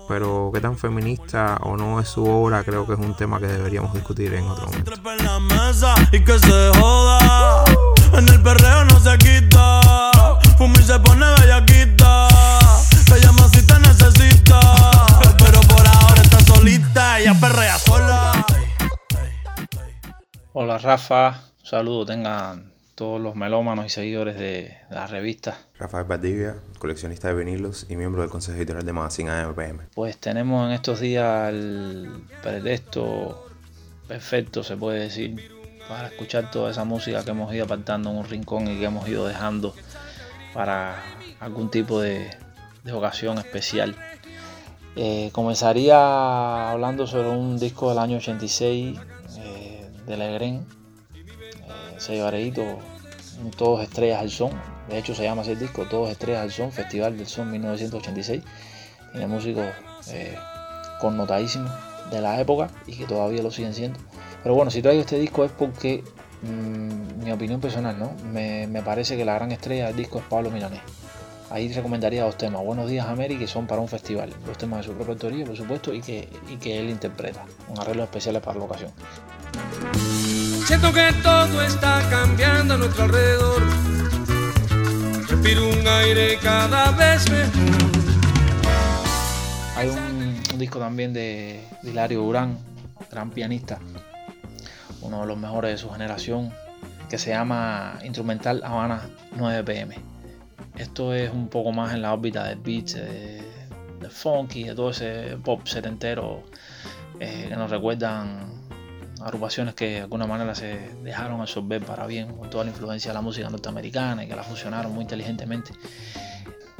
pero 0.08 0.50
qué 0.52 0.60
tan 0.60 0.76
feminista 0.76 1.58
o 1.62 1.76
no 1.76 2.00
es 2.00 2.08
su 2.08 2.24
obra 2.24 2.62
creo 2.64 2.86
que 2.86 2.94
es 2.94 2.98
un 2.98 3.14
tema 3.16 3.38
que 3.40 3.46
deberíamos 3.46 3.92
discutir 3.92 4.34
en 4.34 4.44
otro 4.44 4.66
momento. 4.66 4.92
En 8.12 8.28
el 8.28 8.42
perreo 8.42 8.84
no 8.84 9.00
se 9.00 9.18
quita, 9.18 9.80
se 10.86 10.98
pone 11.00 11.26
bellaquita, 11.40 12.28
te 13.06 13.20
llama 13.20 13.48
si 13.52 13.60
te 13.66 13.78
necesita, 13.80 14.60
pero 15.36 15.60
por 15.62 15.84
ahora 15.86 16.22
está 16.22 16.40
solita, 16.40 17.18
ella 17.18 17.34
perrea 17.40 17.76
sola. 17.78 18.15
Hola 20.58 20.78
Rafa, 20.78 21.42
un 21.60 21.66
saludo 21.66 22.06
tengan 22.06 22.72
todos 22.94 23.20
los 23.20 23.36
melómanos 23.36 23.84
y 23.84 23.88
seguidores 23.90 24.38
de, 24.38 24.74
la 24.88 25.06
revista. 25.06 25.58
Rafael 25.78 26.06
Badivia, 26.06 26.56
coleccionista 26.78 27.28
de 27.28 27.34
vinilos 27.34 27.84
y 27.90 27.96
miembro 27.96 28.22
del 28.22 28.30
Consejo 28.30 28.56
Editorial 28.56 28.86
de 28.86 28.92
Magazine 28.94 29.28
AMPM. 29.28 29.88
Pues 29.94 30.16
tenemos 30.16 30.66
en 30.66 30.72
estos 30.72 31.00
días 31.00 31.50
el 31.50 32.24
pretexto 32.42 33.50
perfecto, 34.08 34.64
se 34.64 34.78
puede 34.78 35.00
decir, 35.00 35.46
para 35.90 36.08
escuchar 36.08 36.50
toda 36.50 36.70
esa 36.70 36.84
música 36.84 37.22
que 37.22 37.32
hemos 37.32 37.52
ido 37.52 37.66
apartando 37.66 38.08
en 38.08 38.16
un 38.16 38.24
rincón 38.24 38.66
y 38.66 38.78
que 38.78 38.86
hemos 38.86 39.06
ido 39.06 39.26
dejando 39.26 39.74
para 40.54 41.02
algún 41.38 41.70
tipo 41.70 42.00
de, 42.00 42.30
ocasión 42.90 43.36
especial. 43.36 43.94
Eh, 44.98 45.28
comenzaría 45.32 46.70
hablando 46.70 47.06
sobre 47.06 47.28
un 47.28 47.58
disco 47.58 47.90
del 47.90 47.98
año 47.98 48.16
86 48.16 48.98
de 50.06 50.16
la 50.16 50.30
Egren, 50.30 50.66
eh, 52.08 52.52
Todos 53.56 53.82
Estrellas 53.82 54.20
al 54.20 54.30
Son, 54.30 54.50
de 54.88 54.98
hecho 54.98 55.14
se 55.14 55.24
llama 55.24 55.42
el 55.42 55.58
disco, 55.58 55.84
Todos 55.86 56.10
Estrellas 56.10 56.42
al 56.42 56.52
Son, 56.52 56.72
Festival 56.72 57.16
del 57.16 57.26
Son 57.26 57.50
1986, 57.50 58.42
tiene 59.12 59.26
músicos 59.26 59.66
eh, 60.08 60.36
connotadísimos 61.00 61.70
de 62.10 62.20
la 62.20 62.40
época 62.40 62.70
y 62.86 62.96
que 62.96 63.06
todavía 63.06 63.42
lo 63.42 63.50
siguen 63.50 63.74
siendo. 63.74 63.98
Pero 64.42 64.54
bueno, 64.54 64.70
si 64.70 64.82
traigo 64.82 65.00
este 65.00 65.18
disco 65.18 65.44
es 65.44 65.52
porque, 65.52 66.04
mm, 66.42 67.24
mi 67.24 67.32
opinión 67.32 67.60
personal, 67.60 67.98
¿no? 67.98 68.12
Me, 68.32 68.68
parece 68.84 69.16
que 69.16 69.24
la 69.24 69.34
gran 69.34 69.50
estrella 69.52 69.88
del 69.88 69.96
disco 69.96 70.18
es 70.18 70.24
Pablo 70.24 70.50
Milanés. 70.50 70.82
Ahí 71.50 71.72
recomendaría 71.72 72.24
dos 72.24 72.36
temas, 72.36 72.64
Buenos 72.64 72.90
Días 72.90 73.06
América, 73.06 73.40
que 73.40 73.46
son 73.46 73.66
para 73.66 73.80
un 73.80 73.88
festival, 73.88 74.32
dos 74.44 74.58
temas 74.58 74.80
de 74.80 74.92
su 74.92 74.98
repertorio, 74.98 75.46
por 75.46 75.56
supuesto, 75.56 75.94
y 75.94 76.00
que, 76.00 76.28
y 76.48 76.56
que 76.56 76.78
él 76.78 76.90
interpreta, 76.90 77.44
un 77.68 77.78
arreglo 77.78 78.02
especial 78.04 78.40
para 78.40 78.58
la 78.58 78.64
ocasión. 78.64 78.92
Siento 80.66 80.92
que 80.92 81.12
todo 81.22 81.62
está 81.62 82.02
cambiando 82.10 82.74
a 82.74 82.76
nuestro 82.76 83.04
alrededor. 83.04 83.62
Respiro 85.28 85.68
un 85.68 85.86
aire 85.86 86.38
cada 86.42 86.90
vez 86.90 87.30
mejor. 87.30 87.86
Hay 89.76 89.88
un, 89.88 90.58
disco 90.58 90.78
también 90.78 91.12
de, 91.12 91.62
Hilario 91.82 92.24
Urán, 92.24 92.58
gran 93.10 93.30
pianista, 93.30 93.78
uno 95.02 95.20
de 95.20 95.26
los 95.26 95.38
mejores 95.38 95.70
de 95.72 95.78
su 95.78 95.90
generación, 95.90 96.52
que 97.08 97.18
se 97.18 97.30
llama 97.30 97.98
Instrumental 98.02 98.62
Habana 98.64 99.02
9 99.36 99.64
pm. 99.64 99.96
Esto 100.76 101.14
es 101.14 101.30
un 101.30 101.48
poco 101.48 101.72
más 101.72 101.94
en 101.94 102.02
la 102.02 102.12
órbita 102.12 102.44
del 102.44 102.58
beat, 102.58 102.86
de, 102.86 104.10
funky, 104.10 104.64
de 104.64 104.74
todo 104.74 104.90
ese 104.90 105.38
pop 105.44 105.66
setentero 105.66 106.42
eh, 107.20 107.46
que 107.48 107.56
nos 107.56 107.70
recuerdan 107.70 108.55
agrupaciones 109.26 109.74
que 109.74 109.86
de 109.86 110.00
alguna 110.02 110.26
manera 110.26 110.54
se 110.54 110.78
dejaron 111.02 111.40
absorber 111.40 111.84
para 111.84 112.06
bien 112.06 112.32
con 112.36 112.48
toda 112.48 112.64
la 112.64 112.70
influencia 112.70 113.10
de 113.10 113.14
la 113.14 113.20
música 113.20 113.50
norteamericana 113.50 114.24
y 114.24 114.28
que 114.28 114.36
la 114.36 114.44
funcionaron 114.44 114.92
muy 114.92 115.02
inteligentemente. 115.02 115.72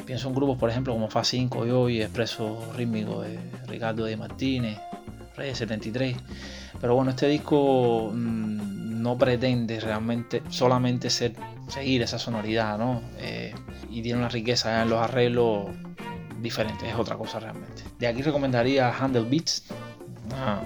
Pienso 0.04 0.28
en 0.28 0.34
grupos, 0.34 0.56
por 0.56 0.70
ejemplo, 0.70 0.92
como 0.92 1.08
Fa 1.08 1.24
5 1.24 1.66
y 1.66 1.70
hoy, 1.70 2.02
Expreso 2.02 2.72
Rítmico 2.76 3.22
de 3.22 3.38
Ricardo 3.66 4.04
de 4.04 4.16
Martínez, 4.16 4.78
Reyes 5.36 5.58
73. 5.58 6.16
Pero 6.80 6.94
bueno, 6.94 7.10
este 7.10 7.26
disco 7.26 8.12
mm, 8.14 9.02
no 9.02 9.18
pretende 9.18 9.80
realmente 9.80 10.42
solamente 10.48 11.10
ser, 11.10 11.34
seguir 11.66 12.02
esa 12.02 12.18
sonoridad, 12.18 12.78
¿no? 12.78 13.02
Eh, 13.18 13.52
y 13.90 14.02
tiene 14.02 14.18
una 14.18 14.28
riqueza 14.28 14.82
en 14.82 14.90
los 14.90 15.00
arreglos 15.00 15.66
diferentes, 16.40 16.88
es 16.88 16.94
otra 16.94 17.16
cosa 17.16 17.40
realmente. 17.40 17.82
De 17.98 18.06
aquí 18.06 18.22
recomendaría 18.22 18.96
Handle 18.96 19.24
Beats, 19.24 19.64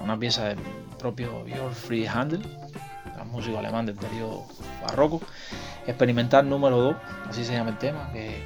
una, 0.03 0.19
pieza 0.19 0.49
del 0.49 0.59
propio 1.01 1.47
Your 1.47 1.73
Free 1.73 2.05
Handel, 2.05 2.41
músico 3.31 3.57
alemán 3.57 3.85
del 3.87 3.95
periodo 3.95 4.45
barroco. 4.83 5.19
Experimental 5.87 6.47
número 6.47 6.77
2, 6.77 6.95
así 7.29 7.43
se 7.43 7.53
llama 7.53 7.71
el 7.71 7.77
tema, 7.79 8.11
que 8.13 8.43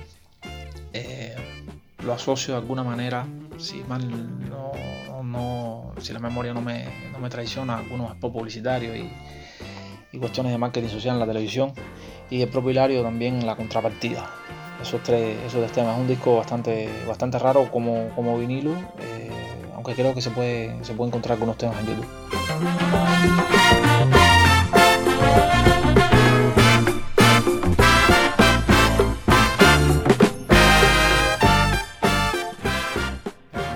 eh, 0.93 1.35
lo 2.03 2.13
asocio 2.13 2.53
de 2.53 2.61
alguna 2.61 2.83
manera, 2.83 3.25
si 3.57 3.83
mal 3.83 4.01
no, 5.21 5.91
si 5.99 6.13
la 6.13 6.19
memoria 6.19 6.53
no 6.53 6.61
me, 6.61 6.85
no 7.11 7.19
me 7.19 7.29
traiciona, 7.29 7.77
algunos 7.77 8.11
spots 8.13 8.33
publicitarios 8.33 8.95
y, 8.95 9.09
y, 10.13 10.19
cuestiones 10.19 10.53
de 10.53 10.57
marketing 10.57 10.87
social 10.87 11.15
en 11.15 11.19
la 11.19 11.25
televisión, 11.25 11.73
y 12.29 12.41
el 12.41 12.47
propio 12.47 12.71
Hilario 12.71 13.03
también 13.03 13.45
la 13.45 13.57
contrapartida. 13.57 14.29
Esos 14.81 15.01
tres, 15.03 15.37
esos 15.45 15.59
tres 15.59 15.71
temas. 15.71 15.95
Es 15.95 16.01
un 16.01 16.07
disco 16.07 16.37
bastante, 16.37 16.89
bastante 17.07 17.39
raro 17.39 17.69
como, 17.71 18.09
como 18.15 18.37
vinilo. 18.37 18.71
Eh, 18.99 19.14
aunque 19.85 20.01
creo 20.01 20.15
que 20.15 20.21
se 20.21 20.31
puede, 20.31 20.83
se 20.83 20.95
puede 20.95 21.09
encontrar 21.09 21.33
algunos 21.33 21.59
temas 21.59 21.77
en 21.79 21.85
YouTube. 21.85 22.07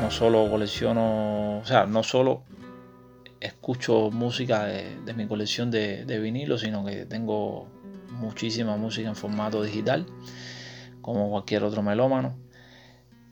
No 0.02 0.10
solo 0.10 0.50
colecciono, 0.50 1.60
o 1.60 1.66
sea, 1.66 1.86
no 1.86 2.02
solo 2.02 2.42
escucho 3.40 4.10
música 4.10 4.66
de, 4.66 5.14
mi 5.16 5.28
colección 5.28 5.70
de, 5.70 6.06
de 6.06 6.20
vinilos, 6.20 6.62
sino 6.62 6.84
que 6.84 7.06
tengo 7.06 7.68
muchísima 8.14 8.78
música 8.78 9.10
en 9.10 9.16
formato 9.16 9.62
digital, 9.62 10.08
como 11.02 11.30
cualquier 11.30 11.64
otro 11.64 11.84
melómano. 11.84 12.49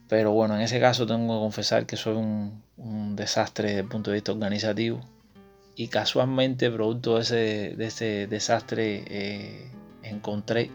Pero 0.08 0.32
bueno, 0.32 0.56
en 0.56 0.62
ese 0.62 0.80
caso 0.80 1.06
tengo 1.06 1.34
que 1.34 1.40
confesar 1.40 1.86
que 1.86 1.96
soy 1.96 2.16
un, 2.16 2.62
desastre 3.14 3.68
desde 3.68 3.80
el 3.80 3.88
punto 3.88 4.10
de 4.10 4.16
vista 4.16 4.32
organizativo. 4.32 5.00
Y 5.76 5.88
casualmente, 5.88 6.70
producto 6.70 7.16
de 7.16 7.20
ese, 7.20 7.74
de 7.76 7.86
ese 7.86 8.26
desastre, 8.26 9.04
eh, 9.06 9.70
encontré 10.02 10.70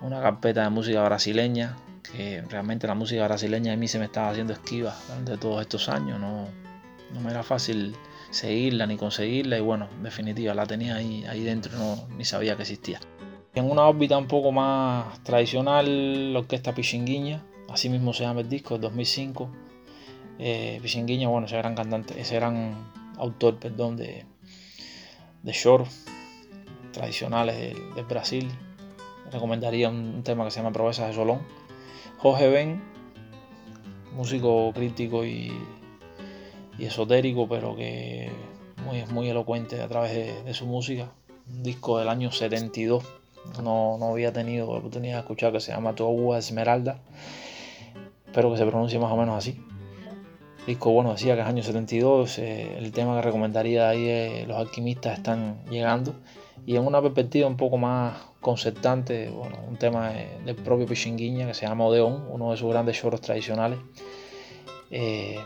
una 0.00 0.20
carpeta 0.20 0.62
de 0.62 0.70
música 0.70 1.02
brasileña. 1.04 1.76
Que 2.02 2.42
realmente 2.42 2.86
la 2.86 2.94
música 2.94 3.24
brasileña 3.24 3.72
a 3.72 3.76
mí 3.76 3.88
se 3.88 3.98
me 3.98 4.06
estaba 4.06 4.30
haciendo 4.30 4.52
esquiva 4.52 4.94
durante 5.08 5.36
todos 5.36 5.60
estos 5.60 5.88
años. 5.88 6.18
No, 6.18 6.46
no 7.12 7.20
me 7.20 7.30
era 7.30 7.42
fácil 7.42 7.94
seguirla 8.30 8.86
ni 8.86 8.96
conseguirla. 8.96 9.58
Y 9.58 9.60
bueno, 9.60 9.88
en 9.96 10.02
definitiva, 10.02 10.54
la 10.54 10.66
tenía 10.66 10.96
ahí, 10.96 11.24
ahí 11.28 11.42
dentro, 11.42 11.76
no, 11.76 12.08
ni 12.16 12.24
sabía 12.24 12.56
que 12.56 12.62
existía. 12.62 13.00
En 13.54 13.70
una 13.70 13.82
órbita 13.82 14.16
un 14.16 14.28
poco 14.28 14.50
más 14.50 15.22
tradicional, 15.24 16.32
la 16.32 16.38
orquesta 16.40 16.74
Pichinguinha 16.74 17.42
así 17.74 17.88
mismo 17.88 18.12
se 18.12 18.22
llama 18.22 18.40
el 18.40 18.48
disco, 18.48 18.78
2005. 18.78 19.50
Eh, 20.38 20.80
bueno, 21.26 21.46
ese 21.46 21.56
gran 21.56 21.74
cantante, 21.74 22.20
ese 22.20 22.36
gran 22.36 22.92
autor, 23.18 23.58
perdón, 23.58 23.96
de, 23.96 24.24
de 25.42 25.52
short 25.52 25.88
tradicionales 26.92 27.74
de, 27.96 28.02
Brasil. 28.04 28.48
Recomendaría 29.32 29.88
un, 29.88 30.22
tema 30.22 30.44
que 30.44 30.52
se 30.52 30.60
llama 30.60 30.72
Provesas 30.72 31.08
de 31.08 31.14
Solón. 31.14 31.40
Jorge 32.18 32.48
Ben, 32.48 32.80
músico 34.14 34.72
crítico 34.72 35.24
y, 35.24 35.52
esotérico, 36.78 37.48
pero 37.48 37.74
que 37.74 38.30
muy, 38.84 39.04
muy 39.06 39.28
elocuente 39.28 39.80
a 39.82 39.88
través 39.88 40.44
de, 40.44 40.54
su 40.54 40.66
música. 40.66 41.10
Un 41.48 41.64
disco 41.64 41.98
del 41.98 42.08
año 42.08 42.30
72. 42.30 43.04
No, 43.62 43.98
no 43.98 44.12
había 44.12 44.32
tenido 44.32 44.72
la 44.72 44.78
oportunidad 44.78 45.14
de 45.14 45.20
escuchar 45.20 45.52
que 45.52 45.60
se 45.60 45.72
llama 45.72 45.94
Tu 45.94 46.04
agua 46.04 46.38
esmeralda 46.38 47.00
espero 48.34 48.50
que 48.50 48.58
se 48.58 48.66
pronuncie 48.66 48.98
más 48.98 49.12
o 49.12 49.16
menos 49.16 49.36
así. 49.38 49.56
disco, 50.66 50.90
bueno, 50.90 51.12
decía 51.12 51.36
que 51.36 51.42
es 51.42 51.46
año 51.46 51.62
72, 51.62 52.40
eh, 52.40 52.78
el 52.78 52.90
tema 52.90 53.14
que 53.14 53.22
recomendaría 53.22 53.88
ahí 53.88 54.08
es 54.08 54.48
Los 54.48 54.56
alquimistas 54.56 55.18
están 55.18 55.64
llegando. 55.70 56.16
Y 56.66 56.74
en 56.74 56.84
una 56.84 57.00
perspectiva 57.00 57.46
un 57.46 57.56
poco 57.56 57.78
más 57.78 58.16
concertante, 58.40 59.28
bueno, 59.28 59.58
un 59.68 59.76
tema 59.76 60.10
del 60.44 60.56
propio 60.56 60.84
Pichinguiña 60.84 61.46
que 61.46 61.54
se 61.54 61.64
llama 61.64 61.84
Odeón, 61.84 62.26
uno 62.28 62.50
de 62.50 62.56
sus 62.56 62.68
grandes 62.70 63.00
choros 63.00 63.20
tradicionales, 63.20 63.78
eh, 64.90 65.38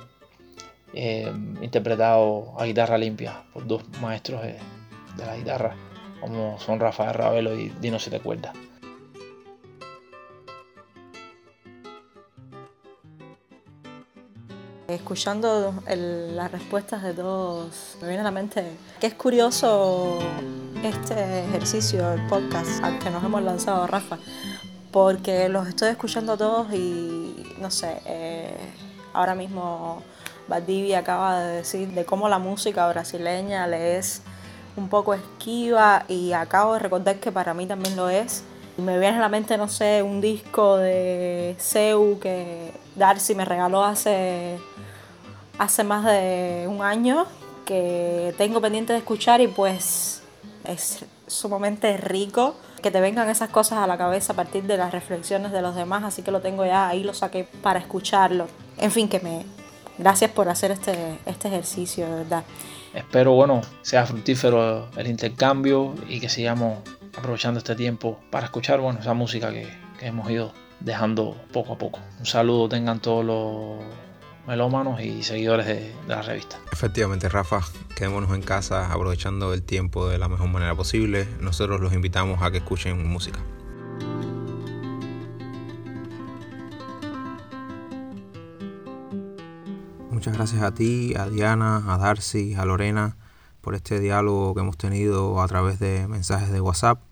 eh, 0.95 1.31
interpretado 1.61 2.55
a 2.59 2.65
guitarra 2.65 2.97
limpia 2.97 3.45
por 3.53 3.67
dos 3.67 3.83
maestros 4.01 4.41
de 4.41 5.27
la 5.27 5.37
guitarra, 5.37 5.77
como 6.23 6.59
son 6.59 6.81
Rafael 6.81 7.13
Ravelo 7.13 7.55
y 7.55 7.69
Dino 7.69 7.99
Se 7.99 8.09
Te 8.11 8.21
Cuerda. 8.21 8.55
Escuchando 14.99 15.73
las 15.87 16.51
respuestas 16.51 17.03
de 17.03 17.15
todos, 17.15 17.97
me 18.03 18.09
viene 18.09 18.21
a 18.21 18.25
la 18.25 18.31
mente 18.31 18.77
que 19.01 19.07
es 19.07 19.15
curioso 19.15 20.19
este 20.83 21.45
ejercicio, 21.45 22.13
el 22.13 22.27
podcast 22.27 22.83
al 22.83 22.99
que 22.99 23.09
nos 23.09 23.25
hemos 23.25 23.41
lanzado, 23.43 23.87
Rafa, 23.87 24.19
porque 24.91 25.49
los 25.49 25.69
estoy 25.69 25.91
escuchando 25.91 26.37
todos 26.37 26.75
y 26.75 27.55
no 27.61 27.71
sé, 27.71 28.03
eh, 28.07 28.55
ahora 29.15 29.35
mismo 29.35 30.03
Valdivia 30.49 30.99
acaba 30.99 31.41
de 31.41 31.57
decir 31.59 31.89
de 31.93 32.05
cómo 32.05 32.29
la 32.29 32.41
música 32.41 32.87
brasileña 32.89 33.67
le 33.69 33.99
es 33.99 34.23
un 34.77 34.89
poco 34.89 35.15
esquiva 35.15 36.05
y 36.09 36.33
acabo 36.33 36.75
de 36.75 36.81
recordar 36.81 37.17
que 37.21 37.33
para 37.33 37.55
mí 37.55 37.67
también 37.67 37.97
lo 37.97 38.11
es. 38.11 38.43
Me 38.77 38.99
viene 38.99 39.17
a 39.17 39.21
la 39.21 39.29
mente, 39.29 39.57
no 39.57 39.69
sé, 39.69 40.03
un 40.03 40.21
disco 40.21 40.77
de 40.77 41.57
Seu 41.59 42.19
que 42.21 42.73
Darcy 42.95 43.35
me 43.35 43.45
regaló 43.45 43.83
hace 43.85 44.59
hace 45.59 45.85
más 45.85 46.05
de 46.05 46.67
un 46.69 46.83
año 46.83 47.27
que 47.65 48.35
tengo 48.39 48.61
pendiente 48.61 48.93
de 48.93 49.01
escuchar 49.01 49.41
y 49.41 49.49
pues 49.49 50.23
es 50.65 51.05
sumamente 51.27 51.97
rico 51.97 52.57
que 52.83 52.91
te 52.91 53.01
vengan 53.01 53.29
esas 53.29 53.51
cosas 53.51 53.79
a 53.79 53.87
la 53.87 53.99
cabeza 53.99 54.33
a 54.33 54.37
partir 54.37 54.63
de 54.65 54.77
las 54.77 54.93
reflexiones 54.93 55.53
de 55.53 55.61
los 55.61 55.75
demás, 55.75 56.05
así 56.05 56.23
que 56.23 56.31
lo 56.31 56.41
tengo 56.41 56.65
ya, 56.65 56.89
ahí 56.89 57.03
lo 57.03 57.13
saqué 57.13 57.47
para 57.63 57.79
escucharlo. 57.79 58.47
En 58.79 58.91
fin, 58.91 59.09
que 59.09 59.21
me... 59.21 59.45
Gracias 59.99 60.31
por 60.31 60.49
hacer 60.49 60.71
este, 60.71 61.19
este 61.27 61.49
ejercicio, 61.49 62.07
de 62.07 62.15
verdad. 62.23 62.45
Espero, 62.95 63.33
bueno, 63.33 63.63
sea 63.83 64.07
fructífero 64.07 64.89
el 64.97 65.09
intercambio 65.09 65.95
y 66.09 66.21
que 66.21 66.29
sigamos 66.29 66.79
aprovechando 67.17 67.59
este 67.59 67.75
tiempo 67.75 68.21
para 68.31 68.47
escuchar, 68.47 68.81
bueno, 68.81 69.01
esa 69.01 69.13
música 69.13 69.51
que, 69.51 69.69
que 69.99 70.07
hemos 70.07 70.31
ido 70.31 70.53
dejando 70.79 71.37
poco 71.53 71.73
a 71.73 71.79
poco. 71.79 71.99
Un 72.21 72.27
saludo 72.27 72.69
tengan 72.69 73.01
todos 73.01 73.25
los 73.25 73.81
melómanos 74.49 74.99
y 75.03 75.23
seguidores 75.23 75.67
de, 75.67 75.95
la 76.07 76.23
revista. 76.23 76.59
Efectivamente, 76.73 77.29
Rafa, 77.29 77.61
quedémonos 77.95 78.35
en 78.35 78.41
casa 78.41 78.91
aprovechando 78.91 79.53
el 79.53 79.63
tiempo 79.63 80.09
de 80.09 80.17
la 80.17 80.27
mejor 80.27 80.49
manera 80.49 80.75
posible. 80.75 81.29
Nosotros 81.41 81.83
los 81.83 81.93
invitamos 81.93 82.43
a 82.43 82.51
que 82.51 82.57
escuchen 82.57 83.07
música. 83.07 83.41
Muchas 90.11 90.35
gracias 90.35 90.63
a 90.63 90.73
ti, 90.73 91.15
a 91.15 91.29
Diana, 91.29 91.85
a 91.87 91.99
Darcy, 91.99 92.55
a 92.55 92.65
Lorena 92.65 93.17
por 93.61 93.75
este 93.75 94.01
diálogo 94.01 94.55
que 94.55 94.61
hemos 94.61 94.79
tenido 94.79 95.43
a 95.43 95.47
través 95.47 95.79
de 95.79 96.09
mensajes 96.09 96.51
de 96.51 96.63
WhatsApp. 96.63 97.03